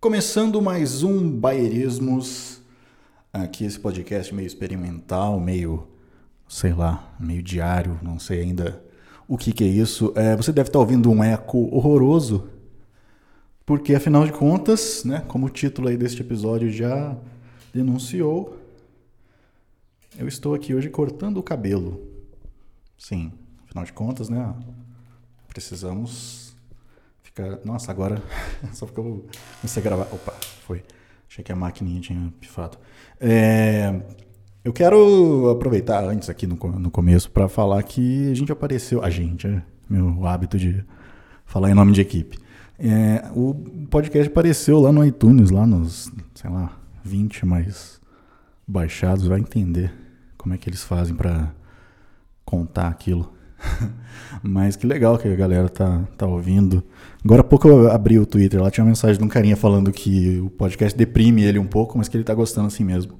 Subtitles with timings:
[0.00, 2.62] Começando mais um Baierismos,
[3.30, 5.86] aqui esse podcast meio experimental, meio,
[6.48, 8.82] sei lá, meio diário, não sei ainda
[9.28, 10.10] o que, que é isso.
[10.16, 12.48] É, você deve estar ouvindo um eco horroroso,
[13.66, 17.14] porque afinal de contas, né, como o título aí deste episódio já
[17.70, 18.56] denunciou,
[20.18, 22.00] eu estou aqui hoje cortando o cabelo.
[22.96, 23.30] Sim,
[23.66, 24.54] afinal de contas, né,
[25.46, 26.49] precisamos
[27.30, 27.60] Fica...
[27.64, 28.22] Nossa, agora.
[28.72, 30.08] Só eu comecei a gravar.
[30.12, 30.34] Opa,
[30.66, 30.82] foi.
[31.28, 32.76] Achei que a maquininha tinha pifado.
[33.20, 34.00] É...
[34.62, 39.02] Eu quero aproveitar antes aqui no, no começo para falar que a gente apareceu.
[39.02, 40.84] A gente, é meu hábito de
[41.46, 42.38] falar em nome de equipe.
[42.78, 43.54] É, o
[43.90, 48.00] podcast apareceu lá no iTunes, lá nos, sei lá, 20 mais
[48.66, 49.26] baixados.
[49.26, 49.94] Vai entender
[50.36, 51.54] como é que eles fazem para
[52.44, 53.32] contar aquilo.
[54.42, 56.82] Mas que legal que a galera tá, tá ouvindo.
[57.24, 59.92] Agora há pouco eu abri o Twitter, lá tinha uma mensagem de um carinha falando
[59.92, 63.18] que o podcast deprime ele um pouco, mas que ele tá gostando assim mesmo.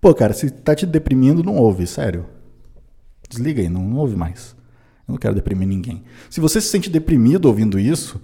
[0.00, 2.26] Pô, cara, se tá te deprimindo, não ouve, sério.
[3.28, 4.56] Desliga aí, não, não ouve mais.
[5.06, 6.04] Eu não quero deprimir ninguém.
[6.30, 8.20] Se você se sente deprimido ouvindo isso,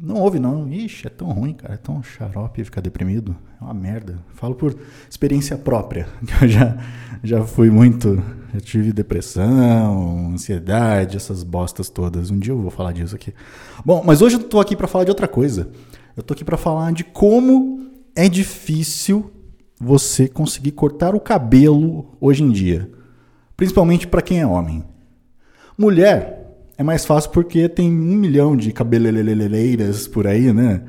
[0.00, 0.68] não ouve, não.
[0.68, 1.74] Ixi, é tão ruim, cara.
[1.74, 3.36] É tão xarope ficar deprimido.
[3.60, 4.18] É uma merda.
[4.34, 4.76] Falo por
[5.10, 6.08] experiência própria.
[6.40, 6.78] Eu já,
[7.22, 8.22] já fui muito.
[8.54, 12.30] Já tive depressão, ansiedade, essas bostas todas.
[12.30, 13.34] Um dia eu vou falar disso aqui.
[13.84, 15.68] Bom, mas hoje eu tô aqui para falar de outra coisa.
[16.16, 19.30] Eu tô aqui para falar de como é difícil
[19.78, 22.90] você conseguir cortar o cabelo hoje em dia.
[23.54, 24.82] Principalmente para quem é homem.
[25.76, 26.47] Mulher,
[26.78, 30.84] é mais fácil porque tem um milhão de cabeleireiras por aí, né?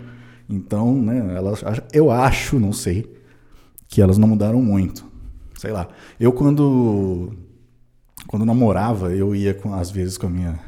[0.47, 3.11] Então, né, elas, eu acho, não sei,
[3.87, 5.03] que elas não mudaram muito.
[5.57, 5.87] Sei lá.
[6.19, 7.33] Eu quando
[8.27, 10.59] quando namorava, eu ia com, às vezes com a minha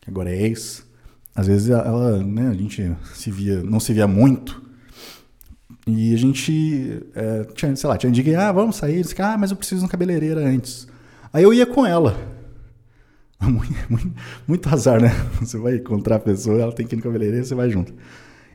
[0.00, 0.86] que agora é ex,
[1.34, 4.62] às vezes ela, né, a gente se via, não se via muito.
[5.86, 9.36] E a gente é, tinha, sei lá, tinha dia que, ah, vamos sair, disse, ah,
[9.36, 10.86] mas eu preciso de uma cabeleireira antes.
[11.32, 12.33] Aí eu ia com ela.
[13.44, 14.12] Muito, muito,
[14.46, 15.10] muito, azar, né?
[15.40, 17.92] Você vai encontrar a pessoa, ela tem que ir no cabeleireiro, você vai junto.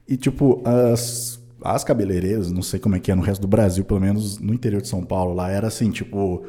[0.08, 3.86] E, tipo, as, as cabeleireiras, não sei como é que é no resto do Brasil,
[3.86, 6.44] pelo menos no interior de São Paulo, lá era assim, tipo,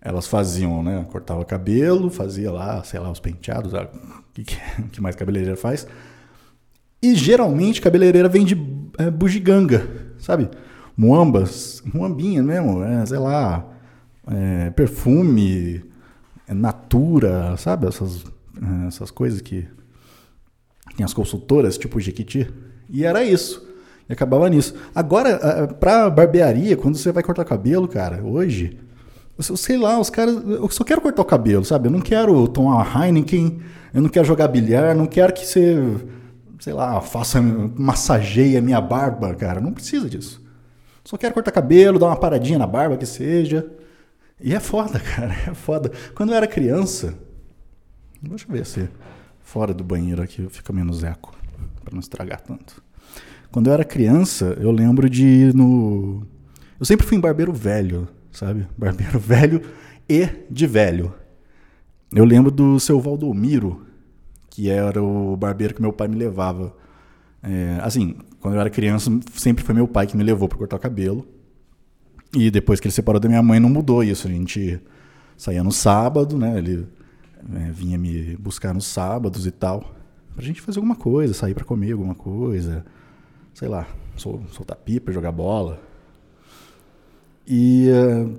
[0.00, 1.06] elas faziam, né?
[1.10, 3.88] Cortava cabelo, fazia lá, sei lá, os penteados, o
[4.32, 4.44] que,
[4.90, 5.86] que mais cabeleireira faz.
[7.02, 8.56] E geralmente cabeleireira vem de
[8.98, 9.86] é, bugiganga,
[10.18, 10.48] sabe?
[10.96, 13.68] Muambas, muambinha mesmo, é, sei lá,
[14.26, 15.91] é, perfume, é
[16.54, 17.86] Natura, sabe?
[17.86, 18.24] Essas,
[18.56, 19.66] é, essas coisas que
[20.96, 22.48] tem as consultoras, tipo Jequiti.
[22.88, 23.66] E era isso.
[24.08, 24.74] E acabava nisso.
[24.94, 28.78] Agora, pra barbearia, quando você vai cortar cabelo, cara, hoje,
[29.38, 30.34] eu sei lá, os caras.
[30.34, 31.88] Eu só quero cortar o cabelo, sabe?
[31.88, 33.60] Eu não quero tomar uma Heineken,
[33.94, 35.76] eu não quero jogar bilhar, não quero que você,
[36.60, 39.60] sei lá, faça, massageie a minha barba, cara.
[39.60, 40.42] Não precisa disso.
[41.04, 43.66] Só quero cortar cabelo, dar uma paradinha na barba, que seja.
[44.42, 45.90] E é foda, cara, é foda.
[46.14, 47.14] Quando eu era criança,
[48.20, 48.88] deixa eu ver se
[49.40, 51.34] fora do banheiro aqui fica menos eco,
[51.84, 52.82] para não estragar tanto.
[53.50, 56.26] Quando eu era criança, eu lembro de ir no.
[56.80, 58.66] Eu sempre fui em barbeiro velho, sabe?
[58.76, 59.62] Barbeiro velho
[60.08, 61.14] e de velho.
[62.14, 63.86] Eu lembro do seu Valdomiro,
[64.50, 66.74] que era o barbeiro que meu pai me levava.
[67.42, 70.76] É, assim, quando eu era criança, sempre foi meu pai que me levou para cortar
[70.76, 71.26] o cabelo.
[72.34, 74.26] E depois que ele separou da minha mãe, não mudou isso.
[74.26, 74.80] A gente
[75.36, 76.56] saía no sábado, né?
[76.58, 76.86] Ele
[77.54, 79.94] é, vinha me buscar nos sábados e tal.
[80.34, 82.84] Pra gente fazer alguma coisa, sair para comer alguma coisa.
[83.52, 85.78] Sei lá, sol, soltar pipa, jogar bola.
[87.46, 88.38] E uh,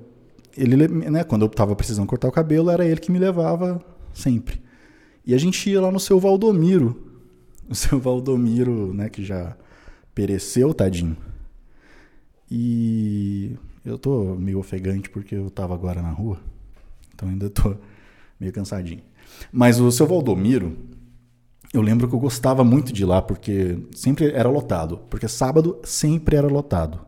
[0.58, 4.62] ele, né, quando eu tava precisando cortar o cabelo, era ele que me levava sempre.
[5.26, 7.10] E a gente ia lá no seu Valdomiro.
[7.70, 9.56] O seu Valdomiro, né, que já
[10.14, 11.16] pereceu, tadinho.
[12.52, 13.56] E
[13.86, 16.40] eu tô meio ofegante porque eu tava agora na rua.
[17.14, 17.76] Então ainda tô
[18.40, 19.02] meio cansadinho.
[19.52, 20.78] Mas o seu Valdomiro,
[21.74, 25.00] eu lembro que eu gostava muito de ir lá porque sempre era lotado.
[25.10, 27.06] Porque sábado sempre era lotado.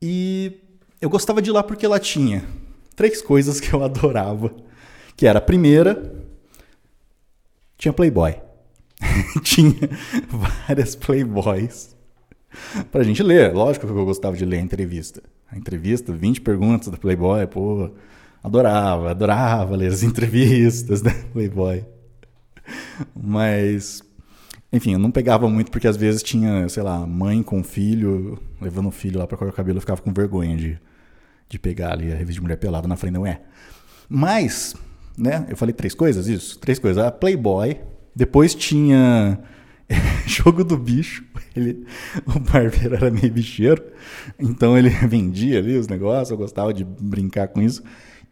[0.00, 0.60] E
[1.00, 2.44] eu gostava de ir lá porque lá tinha
[2.96, 4.54] três coisas que eu adorava.
[5.16, 6.24] Que era a primeira,
[7.76, 8.36] tinha Playboy.
[9.42, 9.90] tinha
[10.28, 11.94] várias Playboys
[12.90, 13.52] pra gente ler.
[13.52, 15.22] Lógico que eu gostava de ler a entrevista.
[15.50, 17.90] A entrevista, 20 perguntas da Playboy, pô,
[18.42, 21.84] adorava, adorava ler as entrevistas da Playboy.
[23.14, 24.02] Mas,
[24.72, 28.88] enfim, eu não pegava muito porque às vezes tinha, sei lá, mãe com filho, levando
[28.88, 30.78] o filho lá pra cortar o cabelo, eu ficava com vergonha de,
[31.48, 33.40] de pegar ali a revista de mulher pelada na frente, não é.
[34.08, 34.74] Mas,
[35.16, 36.58] né, eu falei três coisas, isso?
[36.58, 37.02] Três coisas.
[37.02, 37.78] A Playboy,
[38.14, 39.38] depois tinha
[40.26, 41.24] Jogo do bicho.
[41.54, 41.86] Ele,
[42.26, 43.82] o barbeiro era meio bicheiro,
[44.38, 47.82] então ele vendia ali os negócios, eu gostava de brincar com isso.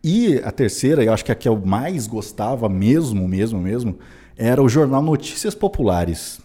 [0.03, 3.99] E a terceira, eu acho que a que eu mais gostava mesmo, mesmo, mesmo,
[4.37, 6.41] era o jornal Notícias Populares.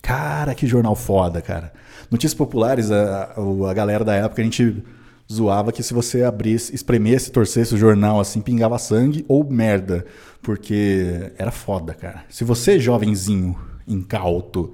[0.00, 1.72] Cara, que jornal foda, cara.
[2.10, 3.34] Notícias Populares, a,
[3.68, 4.82] a galera da época, a gente
[5.30, 10.06] zoava que se você abrisse, espremesse, torcesse o jornal assim, pingava sangue ou merda.
[10.42, 12.24] Porque era foda, cara.
[12.28, 14.72] Se você, jovenzinho, incauto,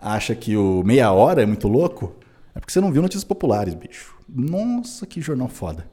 [0.00, 2.14] acha que o meia hora é muito louco,
[2.54, 4.14] é porque você não viu Notícias Populares, bicho.
[4.28, 5.86] Nossa, que jornal foda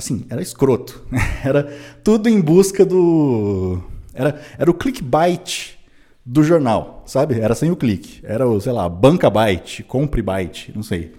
[0.00, 1.04] assim, era escroto.
[1.44, 1.64] Era
[2.02, 3.80] tudo em busca do.
[4.12, 5.78] Era, era o clickbait
[6.26, 7.38] do jornal, sabe?
[7.40, 8.20] Era sem o clique.
[8.24, 11.12] Era o, sei lá, banca byte, compre byte, não sei.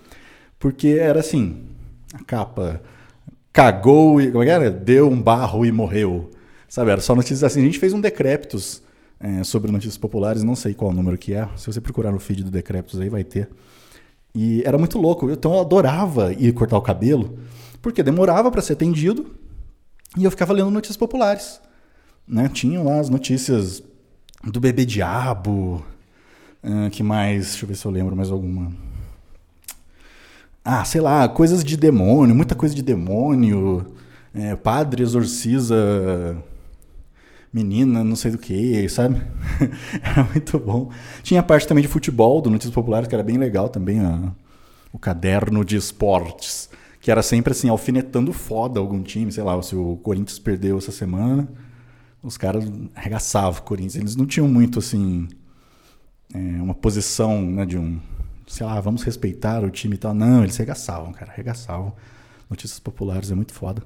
[0.59, 1.63] Porque era assim,
[2.13, 2.81] a capa
[3.51, 4.31] cagou e.
[4.31, 4.71] Como é que era?
[4.71, 6.30] Deu um barro e morreu.
[6.68, 6.92] Sabe?
[6.92, 7.62] Era só notícias assim.
[7.62, 8.81] A gente fez um decréptos
[9.22, 11.48] é, sobre notícias populares, não sei qual número que é.
[11.56, 13.50] Se você procurar no feed do decréptos aí, vai ter.
[14.34, 15.30] E era muito louco.
[15.30, 17.38] Então eu adorava ir cortar o cabelo
[17.82, 19.28] porque demorava para ser atendido
[20.18, 21.62] e eu ficava lendo notícias populares.
[22.28, 22.50] Né?
[22.50, 23.84] Tinham lá as notícias
[24.44, 25.86] do bebê diabo,
[26.64, 27.50] uh, que mais?
[27.50, 28.72] Deixa eu ver se eu lembro mais alguma.
[30.64, 33.86] Ah, sei lá, coisas de demônio, muita coisa de demônio.
[34.34, 35.76] É, padre exorciza
[37.53, 39.21] menina, não sei do que, sabe?
[40.01, 40.89] era muito bom.
[41.24, 44.31] Tinha parte também de futebol, do Notícias Populares, que era bem legal também, a,
[44.92, 46.69] o caderno de esportes
[47.01, 50.92] que era sempre assim, alfinetando foda algum time, sei lá, se o Corinthians perdeu essa
[50.92, 51.50] semana,
[52.21, 52.63] os caras
[52.95, 53.95] arregaçavam o Corinthians.
[53.95, 55.27] Eles não tinham muito assim
[56.31, 58.00] é, uma posição né, de um,
[58.48, 60.13] sei lá, vamos respeitar o time e tal.
[60.13, 61.92] Não, eles arregaçavam, cara, arregaçavam.
[62.48, 63.81] Notícias populares é muito foda.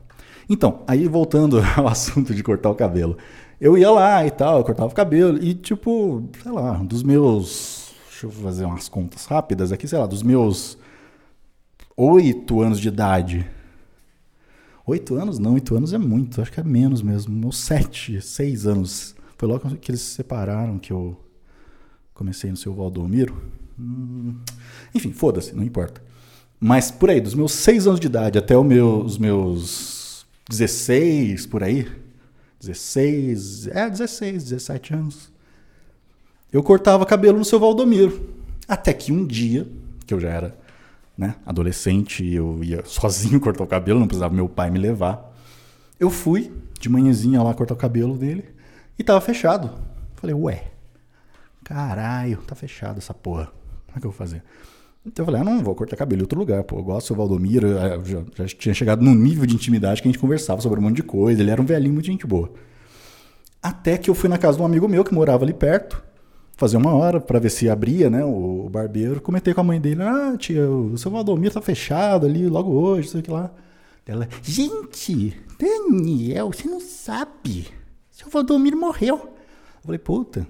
[0.49, 3.17] Então, aí voltando ao assunto de cortar o cabelo.
[3.59, 7.93] Eu ia lá e tal, eu cortava o cabelo e tipo, sei lá, dos meus.
[8.09, 10.77] Deixa eu fazer umas contas rápidas aqui, sei lá, dos meus
[11.95, 13.49] oito anos de idade.
[14.85, 15.39] Oito anos?
[15.39, 17.45] Não, oito anos é muito, acho que é menos mesmo.
[17.45, 19.15] Ou sete, seis anos.
[19.37, 21.17] Foi logo que eles se separaram que eu
[22.13, 23.35] comecei no seu Valdomiro.
[23.79, 24.35] Hum,
[24.93, 26.03] enfim, foda-se, não importa.
[26.59, 32.04] Mas por aí, dos meus seis anos de idade até os meus 16, por aí.
[32.59, 35.31] 16, é, 16, 17 anos.
[36.51, 38.29] Eu cortava cabelo no seu Valdomiro.
[38.67, 39.67] Até que um dia,
[40.05, 40.57] que eu já era
[41.17, 45.33] né, adolescente, eu ia sozinho cortar o cabelo, não precisava meu pai me levar.
[45.99, 48.45] Eu fui de manhãzinha lá cortar o cabelo dele
[48.97, 49.73] e tava fechado.
[50.15, 50.71] Falei, ué,
[51.63, 53.51] caralho, tá fechado essa porra.
[53.85, 54.43] Como é que eu vou fazer?
[55.05, 56.79] Então eu falei, ah, não, vou cortar cabelo em outro lugar, pô.
[56.79, 60.11] Eu gosto do Valdomiro, eu já, já tinha chegado num nível de intimidade que a
[60.11, 61.41] gente conversava sobre um monte de coisa.
[61.41, 62.51] Ele era um velhinho muito gente boa.
[63.61, 66.03] Até que eu fui na casa de um amigo meu que morava ali perto
[66.55, 69.21] fazer uma hora para ver se abria, né, o, barbeiro.
[69.21, 73.09] Comentei com a mãe dele, ah, tia, o seu Valdomiro tá fechado ali logo hoje,
[73.09, 73.51] sei que lá.
[74.05, 77.67] Ela, gente, Daniel, você não sabe.
[78.11, 79.15] Seu Valdomiro morreu.
[79.15, 80.47] Eu falei, puta,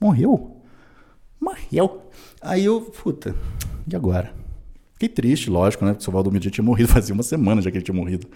[0.00, 0.55] morreu?
[1.40, 2.02] Morreu.
[2.40, 3.34] Aí eu, puta,
[3.90, 4.32] e agora?
[4.94, 5.92] Fiquei triste, lógico, né?
[5.92, 8.26] Porque o seu Valdomiro já tinha morrido fazia uma semana já que ele tinha morrido.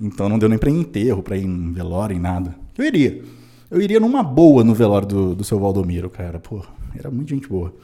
[0.00, 2.54] Então não deu nem pra ir em enterro, pra ir em velório, em nada.
[2.76, 3.22] Eu iria.
[3.70, 6.38] Eu iria numa boa no velório do, do seu Valdomiro, cara.
[6.38, 6.62] Pô,
[6.98, 7.74] era muito gente boa.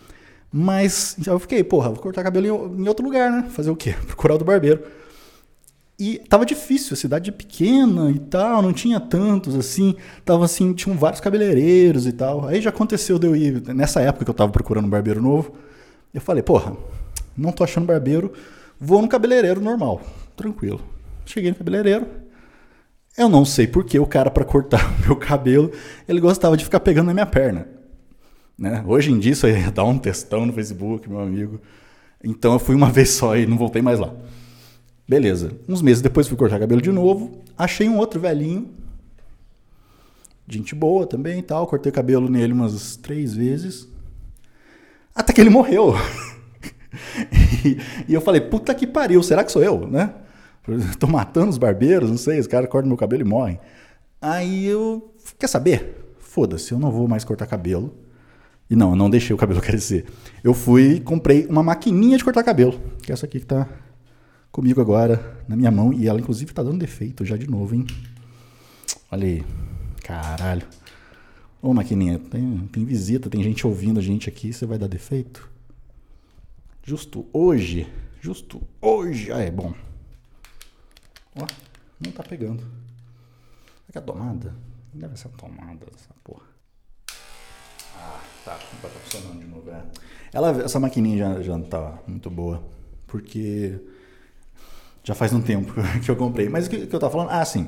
[0.52, 3.48] Mas eu fiquei, porra, vou cortar cabelo em, em outro lugar, né?
[3.50, 3.94] Fazer o quê?
[4.06, 4.82] Procurar o do barbeiro.
[5.98, 9.96] E tava difícil, a cidade é pequena e tal, não tinha tantos assim.
[10.24, 12.46] Tava assim, tinham vários cabeleireiros e tal.
[12.46, 15.54] Aí já aconteceu de eu ir, nessa época que eu tava procurando um barbeiro novo,
[16.14, 16.76] eu falei, porra,
[17.36, 18.32] não tô achando barbeiro,
[18.78, 20.00] vou no cabeleireiro normal,
[20.36, 20.80] tranquilo.
[21.26, 22.06] Cheguei no cabeleireiro,
[23.16, 25.72] eu não sei porque o cara, para cortar o meu cabelo,
[26.08, 27.66] ele gostava de ficar pegando na minha perna.
[28.56, 28.84] Né?
[28.86, 31.60] Hoje em dia isso aí dá um textão no Facebook, meu amigo.
[32.22, 34.14] Então eu fui uma vez só e não voltei mais lá.
[35.08, 35.52] Beleza.
[35.66, 37.40] Uns meses depois fui cortar cabelo de novo.
[37.56, 38.68] Achei um outro velhinho.
[40.46, 41.66] Gente boa também e tal.
[41.66, 43.88] Cortei cabelo nele umas três vezes.
[45.14, 45.94] Até que ele morreu.
[48.06, 50.14] e, eu falei, puta que pariu, será que sou eu, né?
[50.98, 53.58] Tô matando os barbeiros, não sei, os caras cortam meu cabelo e morrem.
[54.20, 55.14] Aí eu.
[55.38, 56.14] Quer saber?
[56.18, 57.96] Foda-se, eu não vou mais cortar cabelo.
[58.68, 60.04] E não, eu não deixei o cabelo crescer.
[60.44, 62.78] Eu fui comprei uma maquininha de cortar cabelo.
[63.02, 63.66] Que é essa aqui que tá
[64.58, 65.92] comigo agora, na minha mão.
[65.92, 67.86] E ela, inclusive, tá dando defeito já de novo, hein?
[69.08, 69.44] Olha aí.
[70.02, 70.66] Caralho.
[71.62, 75.48] Ô, maquininha, tem, tem visita, tem gente ouvindo a gente aqui, você vai dar defeito?
[76.82, 77.86] Justo hoje.
[78.20, 79.30] Justo hoje.
[79.30, 79.72] Ah, é bom.
[81.36, 81.46] Ó,
[82.04, 82.64] não tá pegando.
[83.88, 84.56] É que a tomada?
[84.92, 86.46] Deve ser a tomada dessa porra.
[87.96, 89.70] Ah, Tá, agora tá funcionando de novo.
[89.70, 89.84] É.
[90.32, 92.64] Ela, essa maquininha já, já não tá muito boa,
[93.06, 93.78] porque
[95.08, 95.72] já faz um tempo
[96.04, 96.50] que eu comprei.
[96.50, 97.30] Mas o que, que eu tava falando?
[97.30, 97.66] Ah, sim.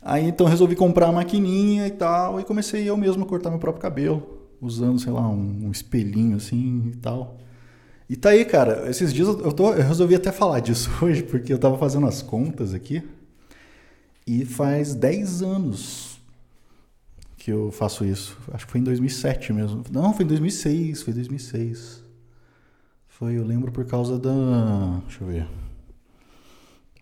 [0.00, 3.58] Aí então resolvi comprar a maquininha e tal, e comecei eu mesmo a cortar meu
[3.58, 7.36] próprio cabelo, usando, sei lá, um, um espelhinho assim e tal.
[8.08, 11.52] E tá aí, cara, esses dias eu, tô, eu resolvi até falar disso hoje, porque
[11.52, 13.02] eu tava fazendo as contas aqui,
[14.24, 16.20] e faz 10 anos
[17.36, 18.38] que eu faço isso.
[18.52, 19.82] Acho que foi em 2007 mesmo.
[19.90, 22.04] Não, foi em 2006, foi 2006.
[23.08, 25.00] Foi, eu lembro por causa da...
[25.06, 25.67] deixa eu ver.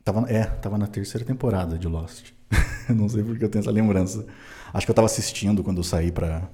[0.06, 2.30] Tava, é, tava na terceira temporada de Lost.
[2.88, 4.25] não sei porque eu tenho essa lembrança.
[4.72, 6.48] Acho que eu tava assistindo quando eu saí pra.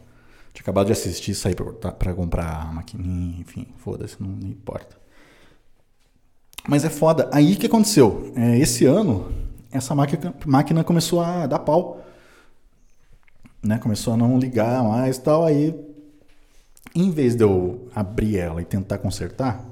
[0.54, 4.96] Tinha acabado de assistir, saí pra, pra comprar a maquininha, enfim, foda-se, não, não, importa.
[6.66, 7.28] Mas é foda.
[7.30, 8.32] Aí o que aconteceu?
[8.34, 9.30] É, esse ano,
[9.70, 12.02] essa máquina, máquina começou a dar pau.
[13.62, 13.76] Né?
[13.76, 15.44] Começou a não ligar mais e tal.
[15.44, 15.78] Aí,
[16.94, 19.62] em vez de eu abrir ela e tentar consertar,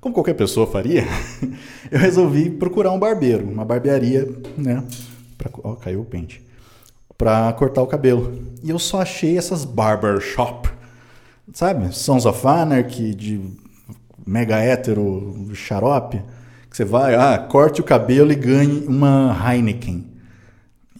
[0.00, 1.04] como qualquer pessoa faria,
[1.90, 4.84] eu resolvi procurar um barbeiro, uma barbearia, né?
[5.36, 6.42] Pra, ó, caiu o pente.
[7.16, 8.38] Pra cortar o cabelo.
[8.62, 10.68] E eu só achei essas barbershop,
[11.52, 11.92] sabe?
[11.94, 13.40] Sons of Anarchy, de
[14.24, 16.22] mega hétero xarope.
[16.70, 20.06] Que você vai, ah, corte o cabelo e ganhe uma Heineken.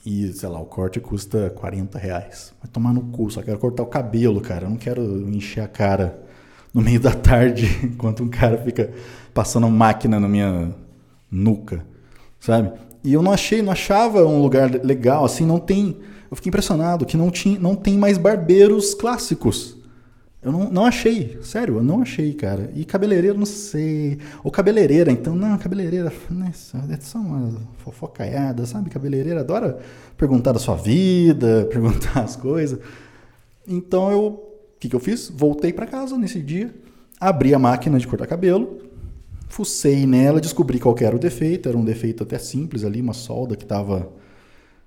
[0.04, 2.52] E, sei lá, o corte custa 40 reais.
[2.60, 4.64] Vai tomar no cu, só quero cortar o cabelo, cara.
[4.64, 6.26] Eu não quero encher a cara
[6.78, 8.92] no meio da tarde, enquanto um cara fica
[9.34, 10.72] passando máquina na minha
[11.28, 11.84] nuca,
[12.38, 12.70] sabe?
[13.02, 15.96] E eu não achei, não achava um lugar legal, assim, não tem.
[16.30, 19.76] Eu fiquei impressionado que não, tinha, não tem mais barbeiros clássicos.
[20.40, 22.70] Eu não, não achei, sério, eu não achei, cara.
[22.76, 24.18] E cabeleireiro, não sei.
[24.44, 26.52] Ou cabeleireira, então, não, cabeleireira, né,
[26.90, 28.88] é só uma fofocaiada, sabe?
[28.88, 29.80] Cabeleireira adora
[30.16, 32.78] perguntar da sua vida, perguntar as coisas.
[33.66, 34.47] Então eu
[34.78, 35.28] o que, que eu fiz?
[35.28, 36.72] Voltei para casa nesse dia,
[37.18, 38.78] abri a máquina de cortar cabelo,
[39.48, 41.68] fucei nela, descobri qual era o defeito.
[41.68, 44.08] Era um defeito até simples ali, uma solda que estava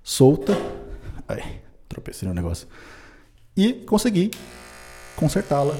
[0.02, 0.58] solta.
[1.28, 2.70] Ai, tropecei no negócio.
[3.58, 4.32] E consegui
[5.18, 5.76] consertá-la.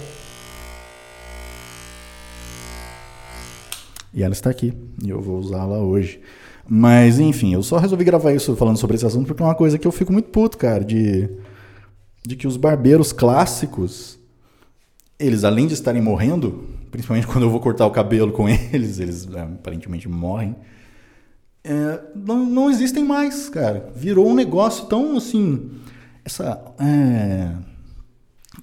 [4.14, 4.74] E ela está aqui.
[5.02, 6.20] E eu vou usá-la hoje.
[6.68, 9.80] Mas, enfim, eu só resolvi gravar isso falando sobre esse assunto porque é uma coisa
[9.80, 11.30] que eu fico muito puto, cara, de
[12.26, 14.20] de que os barbeiros clássicos,
[15.18, 19.28] eles além de estarem morrendo, principalmente quando eu vou cortar o cabelo com eles, eles
[19.34, 20.56] é, aparentemente morrem,
[21.64, 23.92] é, não, não existem mais, cara.
[23.96, 25.72] Virou um negócio tão assim,
[26.26, 27.52] essa é,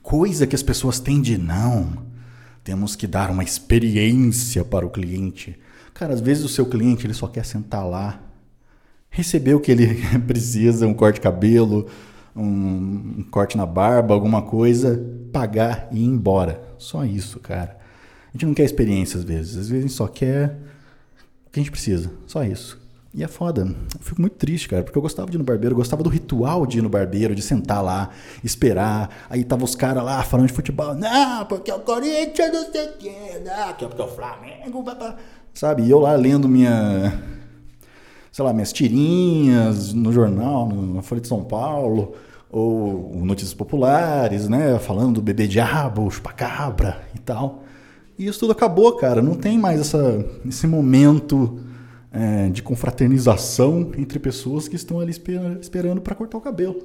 [0.02, 2.06] coisa que as pessoas têm de não.
[2.64, 5.58] Temos que dar uma experiência para o cliente.
[5.94, 8.20] Cara, às vezes o seu cliente ele só quer sentar lá,
[9.10, 9.96] receber o que ele
[10.26, 11.88] precisa, um corte de cabelo,
[12.36, 16.62] um, corte na barba, alguma coisa, pagar e ir embora.
[16.78, 17.78] Só isso, cara.
[18.28, 19.56] A gente não quer experiência às vezes.
[19.56, 20.58] Às vezes a gente só quer
[21.46, 22.10] o que a gente precisa.
[22.26, 22.78] Só isso.
[23.14, 23.62] E é foda.
[23.62, 26.10] Eu fico muito triste, cara, porque eu gostava de ir no barbeiro, eu gostava do
[26.10, 28.10] ritual de ir no barbeiro, de sentar lá,
[28.44, 29.10] esperar.
[29.30, 30.94] Aí tava os caras lá falando de futebol.
[30.94, 33.42] Não, porque o Corinthians não sei o quê.
[33.44, 34.84] Não, porque é o Flamengo.
[35.54, 35.82] Sabe?
[35.82, 37.37] E eu lá lendo minha.
[38.30, 42.14] Sei lá, minhas tirinhas no jornal, na Folha de São Paulo
[42.50, 47.64] ou notícias populares, né, falando do bebê diabo, chupacabra e tal.
[48.18, 49.22] E isso tudo acabou, cara.
[49.22, 51.60] Não tem mais essa, esse momento
[52.10, 56.76] é, de confraternização entre pessoas que estão ali esper esperando para cortar o cabelo.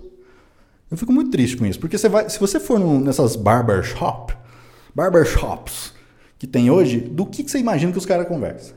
[0.92, 4.36] Eu fico muito triste com isso, porque você vai, se você for num, nessas barbershop,
[4.94, 5.94] barbershops
[6.38, 8.76] que tem hoje, do que, que você imagina que os caras conversam?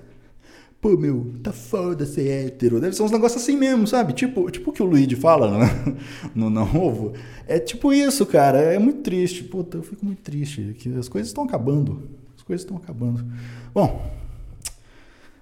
[0.86, 2.80] Pô, meu, tá foda ser hétero.
[2.80, 4.12] Deve ser uns negócios assim mesmo, sabe?
[4.12, 5.96] Tipo, tipo o que o Luigi fala né?
[6.32, 7.12] no Não Ovo.
[7.48, 8.58] É tipo isso, cara.
[8.60, 9.42] É muito triste.
[9.42, 10.76] Puta, eu fico muito triste.
[10.78, 12.08] que As coisas estão acabando.
[12.36, 13.26] As coisas estão acabando.
[13.74, 14.00] Bom,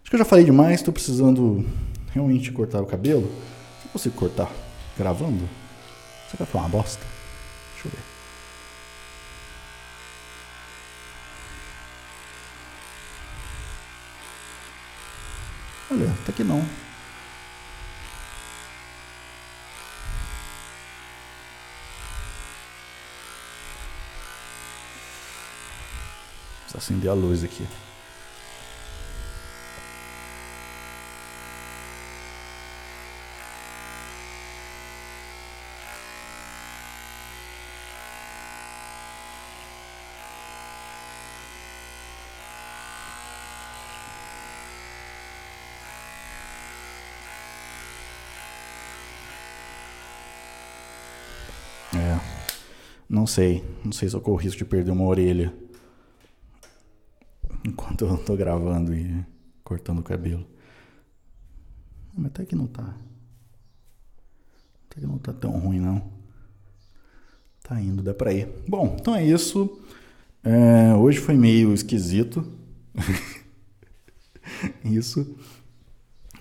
[0.00, 0.80] acho que eu já falei demais.
[0.80, 1.62] Tô precisando
[2.14, 3.30] realmente cortar o cabelo.
[3.82, 4.50] Se eu consigo cortar
[4.96, 5.46] gravando,
[6.30, 7.04] será que foi uma bosta?
[7.74, 8.14] Deixa eu ver.
[15.94, 16.64] Olha, até que não.
[26.76, 27.64] Acender a luz aqui.
[53.14, 53.62] Não sei.
[53.84, 55.54] Não sei se eu corro risco de perder uma orelha.
[57.64, 59.24] Enquanto eu tô gravando e
[59.62, 60.44] cortando o cabelo.
[62.12, 62.96] Mas até que não tá.
[64.90, 66.02] Até que não tá tão ruim, não.
[67.62, 68.48] Tá indo, dá pra ir.
[68.66, 69.80] Bom, então é isso.
[70.42, 72.44] É, hoje foi meio esquisito.
[74.84, 75.38] isso.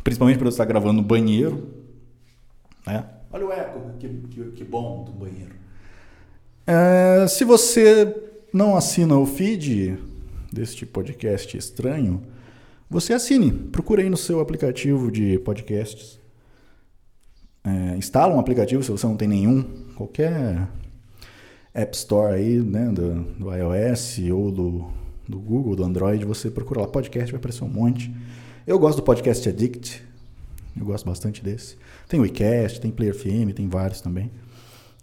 [0.04, 1.72] Principalmente por eu estar gravando no banheiro.
[2.88, 3.08] Né?
[3.32, 5.63] Olha o eco, que, que, que bom do banheiro.
[6.66, 8.16] É, se você
[8.54, 9.98] não assina o feed
[10.52, 12.22] deste podcast estranho,
[12.90, 13.52] você assine.
[13.52, 16.20] Procure aí no seu aplicativo de podcasts.
[17.64, 19.64] É, instala um aplicativo se você não tem nenhum.
[19.96, 20.68] Qualquer
[21.74, 24.88] App Store aí, né, do, do iOS ou do,
[25.28, 28.14] do Google, do Android, você procura lá podcast, vai aparecer um monte.
[28.66, 30.04] Eu gosto do Podcast Addict,
[30.80, 31.76] eu gosto bastante desse.
[32.08, 34.32] Tem o iCast, tem Player FM, tem vários também.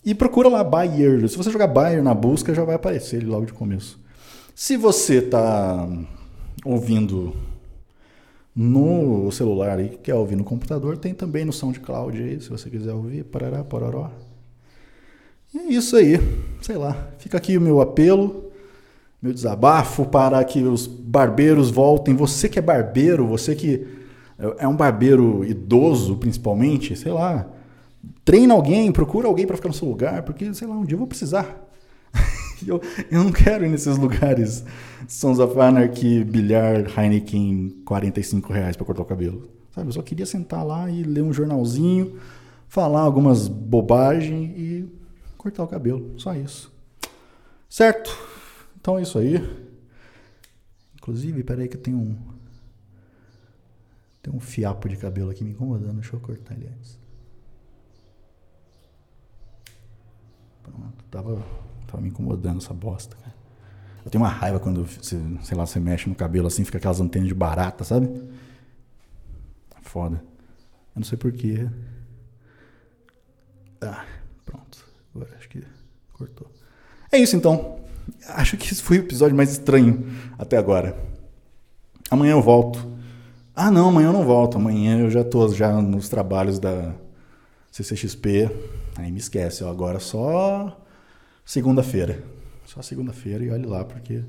[0.04, 1.28] E procura lá Bayer.
[1.28, 4.00] Se você jogar Bayer na busca, já vai aparecer ele logo de começo.
[4.54, 5.88] Se você está
[6.64, 7.34] ouvindo
[8.54, 12.92] no celular e quer ouvir no computador, tem também no SoundCloud aí, se você quiser
[12.92, 13.24] ouvir.
[13.24, 14.10] Parará, pororó.
[15.52, 16.18] E é isso aí.
[16.62, 17.08] Sei lá.
[17.18, 18.50] Fica aqui o meu apelo,
[19.20, 22.14] meu desabafo para que os barbeiros voltem.
[22.14, 23.86] Você que é barbeiro, você que
[24.58, 27.46] é um barbeiro idoso, principalmente, sei lá.
[28.24, 30.98] Treina alguém, procura alguém para ficar no seu lugar, porque, sei lá, um dia eu
[30.98, 31.68] vou precisar.
[32.66, 32.80] eu,
[33.10, 34.64] eu não quero ir nesses lugares
[35.08, 39.48] Sons of Anarchy, bilhar, Heineken, 45 reais para cortar o cabelo.
[39.74, 42.18] Sabe, eu só queria sentar lá e ler um jornalzinho,
[42.68, 44.88] falar algumas bobagens e
[45.36, 46.14] cortar o cabelo.
[46.18, 46.72] Só isso.
[47.68, 48.16] Certo?
[48.80, 49.36] Então é isso aí.
[50.94, 52.16] Inclusive, peraí que eu tenho um.
[54.22, 55.94] Tem um fiapo de cabelo aqui me incomodando.
[55.94, 56.99] Deixa eu cortar ele antes.
[60.70, 61.42] Pronto, tava,
[61.86, 63.34] tava me incomodando essa bosta, cara.
[64.04, 67.00] Eu tenho uma raiva quando, você, sei lá, você mexe no cabelo assim, fica aquelas
[67.00, 68.08] antenas de barata, sabe?
[69.82, 70.22] Foda.
[70.94, 71.68] Eu não sei porquê.
[73.80, 74.04] Ah,
[74.44, 74.86] pronto.
[75.14, 75.62] Agora acho que
[76.12, 76.50] cortou.
[77.10, 77.80] É isso então.
[78.28, 80.06] Acho que esse foi o episódio mais estranho
[80.38, 80.96] até agora.
[82.10, 82.88] Amanhã eu volto.
[83.54, 84.56] Ah, não, amanhã eu não volto.
[84.56, 86.94] Amanhã eu já tô já nos trabalhos da
[87.70, 88.50] CCXP.
[88.96, 90.80] Aí me esquece, ó, agora só
[91.44, 92.22] segunda-feira.
[92.64, 94.22] Só segunda-feira e olhe lá, porque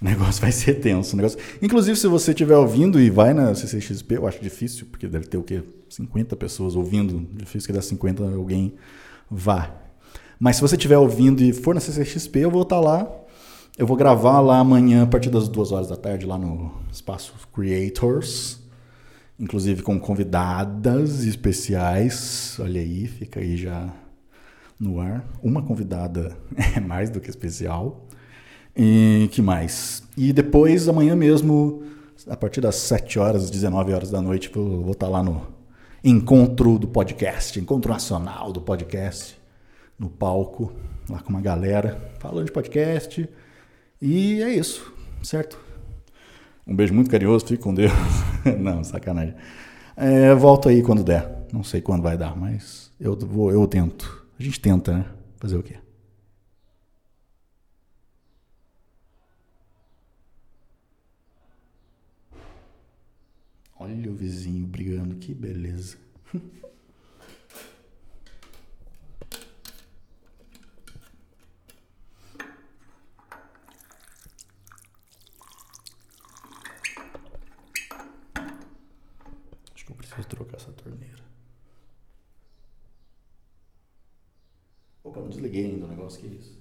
[0.00, 1.14] o negócio vai ser tenso.
[1.14, 1.38] O negócio...
[1.60, 5.36] Inclusive, se você estiver ouvindo e vai na CCXP, eu acho difícil, porque deve ter
[5.36, 5.62] o quê?
[5.88, 7.26] 50 pessoas ouvindo.
[7.34, 8.74] Difícil que das 50 alguém
[9.30, 9.70] vá.
[10.38, 13.10] Mas se você estiver ouvindo e for na CCXP, eu vou estar lá.
[13.78, 17.34] Eu vou gravar lá amanhã, a partir das duas horas da tarde, lá no Espaço
[17.54, 18.65] Creators.
[19.38, 22.56] Inclusive com convidadas especiais.
[22.58, 23.92] Olha aí, fica aí já
[24.78, 25.24] no ar.
[25.42, 26.36] Uma convidada
[26.76, 28.06] é mais do que especial.
[28.76, 30.02] E que mais?
[30.16, 31.82] E depois, amanhã mesmo,
[32.28, 35.46] a partir das 7 horas, 19 horas da noite, eu vou estar lá no
[36.04, 39.36] encontro do podcast, encontro nacional do podcast
[39.98, 40.72] no palco,
[41.08, 43.28] lá com uma galera, falando de podcast.
[44.00, 45.65] E é isso, certo?
[46.66, 47.92] Um beijo muito carinhoso, fique com Deus.
[48.58, 49.34] Não, sacanagem.
[49.96, 51.46] É, volto aí quando der.
[51.52, 54.26] Não sei quando vai dar, mas eu vou, eu tento.
[54.38, 55.06] A gente tenta, né?
[55.38, 55.76] Fazer o quê?
[63.78, 65.96] Olha o vizinho brigando, que beleza.
[80.16, 81.22] Preciso trocar essa torneira.
[85.04, 86.55] Opa, não desliguei ainda o negócio, que isso?